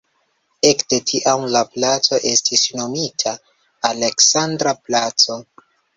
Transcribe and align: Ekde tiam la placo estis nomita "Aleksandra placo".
Ekde 0.67 0.97
tiam 1.09 1.43
la 1.55 1.61
placo 1.75 2.19
estis 2.31 2.63
nomita 2.79 3.35
"Aleksandra 3.91 4.75
placo". 4.89 5.39